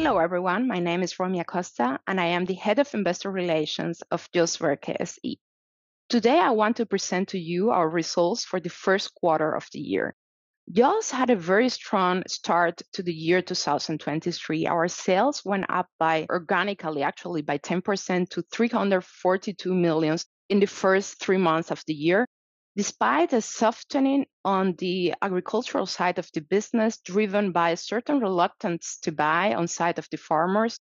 [0.00, 0.68] Hello, everyone.
[0.68, 4.60] My name is Romy Acosta, and I am the Head of Investor Relations of JOST
[4.60, 5.40] Werke SE.
[6.08, 9.80] Today, I want to present to you our results for the first quarter of the
[9.80, 10.14] year.
[10.70, 14.68] JOST had a very strong start to the year 2023.
[14.68, 20.16] Our sales went up by organically, actually by 10% to 342 million
[20.48, 22.24] in the first three months of the year,
[22.78, 28.98] despite a softening on the agricultural side of the business, driven by a certain reluctance
[29.02, 30.78] to buy on side of the farmers,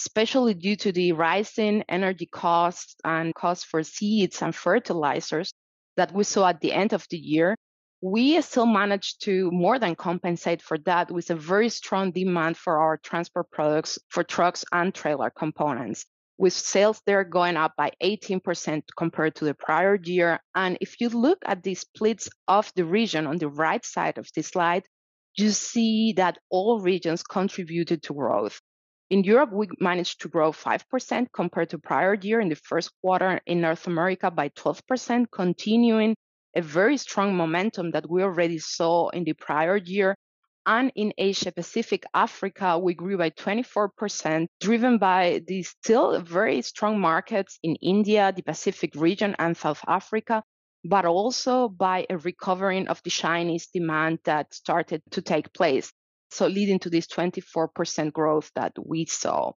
[0.00, 5.52] especially due to the rising energy costs and costs for seeds and fertilizers
[5.98, 7.54] that we saw at the end of the year.
[8.00, 12.78] We still managed to more than compensate for that with a very strong demand for
[12.78, 16.06] our transport products for trucks and trailer components,
[16.38, 20.40] with sales there going up by 18% compared to the prior year.
[20.54, 24.28] And if you look at the splits of the region on the right side of
[24.34, 24.84] this slide,
[25.36, 28.60] you see that all regions contributed to growth.
[29.10, 33.40] In Europe, we managed to grow 5% compared to prior year in the first quarter,
[33.46, 36.16] in North America by 12%, continuing
[36.56, 40.16] a very strong momentum that we already saw in the prior year.
[40.66, 46.98] And in Asia Pacific, Africa, we grew by 24%, driven by the still very strong
[47.00, 50.42] markets in India, the Pacific region, and South Africa,
[50.82, 55.92] but also by a recovering of the Chinese demand that started to take place,
[56.30, 59.52] so leading to this 24% growth that we saw.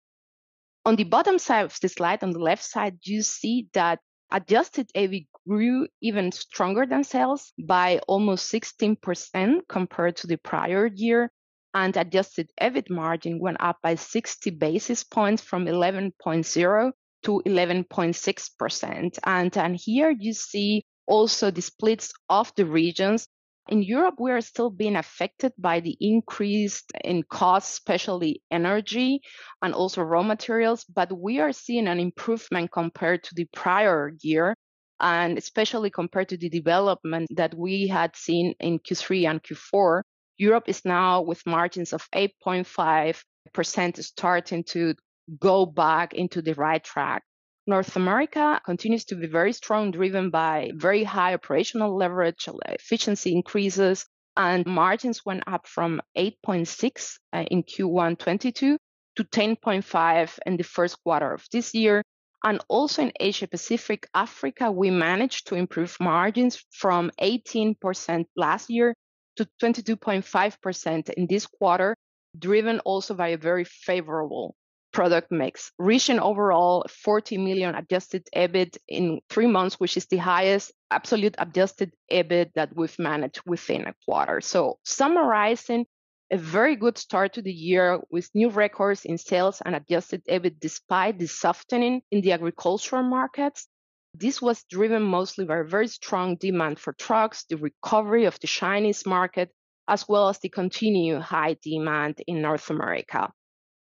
[0.85, 3.99] On the bottom side of the slide, on the left side, you see that
[4.31, 11.31] adjusted EBIT grew even stronger than sales by almost 16% compared to the prior year,
[11.73, 16.91] and adjusted EBIT margin went up by 60 basis points from 11.0%
[17.23, 19.19] to 11.6%.
[19.23, 23.27] And, and here you see also the splits of the regions.
[23.69, 29.21] In Europe, we are still being affected by the increase in costs, especially energy
[29.61, 34.55] and also raw materials, but we are seeing an improvement compared to the prior year,
[34.99, 40.01] and especially compared to the development that we had seen in Q3 and Q4.
[40.37, 44.93] Europe is now with margins of 8.5%, starting to
[45.39, 47.23] go back into the right track.
[47.65, 54.05] North America continues to be very strong, driven by very high operational leverage, efficiency increases,
[54.37, 58.77] and margins went up from 8.6% uh, in Q1 22
[59.17, 62.03] to 10.5 in the first quarter of this year.
[62.43, 68.95] And also in Asia Pacific, Africa, we managed to improve margins from 18% last year
[69.37, 71.95] to 22.5% in this quarter,
[72.37, 74.55] driven also by a very favorable
[74.93, 75.71] product mix.
[75.77, 81.91] Reaching overall 40 million adjusted EBIT in three months, which is the highest absolute adjusted
[82.11, 84.41] EBIT that we've managed within a quarter.
[84.41, 85.85] So, summarizing,
[86.29, 90.59] a very good start to the year with new records in sales and adjusted EBIT,
[90.59, 93.67] despite the softening in the agricultural markets.
[94.13, 99.05] This was driven mostly by very strong demand for trucks, the recovery of the Chinese
[99.05, 99.51] market,
[99.87, 103.31] as well as the continued high demand in North America.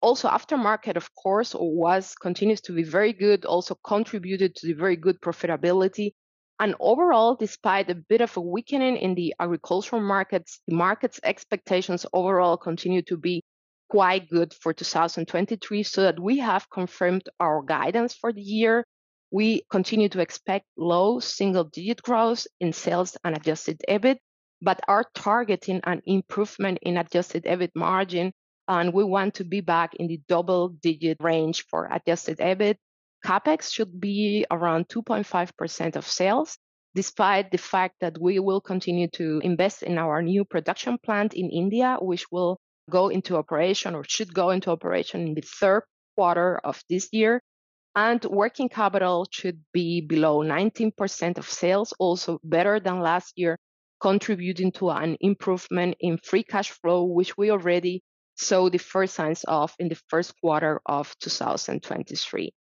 [0.01, 4.95] Also, aftermarket, of course, was continues to be very good, also contributed to the very
[4.95, 6.13] good profitability.
[6.59, 12.05] And overall, despite a bit of a weakening in the agricultural markets, the market's expectations
[12.13, 13.43] overall continue to be
[13.89, 18.85] quite good for 2023, so that we have confirmed our guidance for the year.
[19.31, 24.17] We continue to expect low single-digit growth in sales and adjusted EBIT,
[24.61, 28.31] but are targeting an improvement in adjusted EBIT margin,
[28.67, 32.77] and we want to be back in the double-digit range for adjusted EBIT.
[33.25, 36.57] CapEx should be around 2.5% of sales,
[36.93, 41.49] despite the fact that we will continue to invest in our new production plant in
[41.49, 45.83] India, which will go into operation or should go into operation in the third
[46.17, 47.41] quarter of this year.
[47.95, 53.57] And working capital should be below 19% of sales, also better than last year,
[54.01, 58.03] contributing to an improvement in free cash flow, which we already
[58.35, 62.51] saw the first signs of in the first quarter of 2023.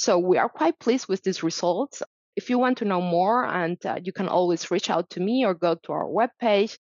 [0.00, 2.02] So we are quite pleased with these results.
[2.34, 5.44] If you want to know more, and uh, you can always reach out to me
[5.44, 6.78] or go to our webpage.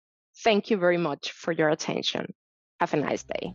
[0.42, 2.34] Thank you very much for your attention.
[2.80, 3.54] Have a nice day.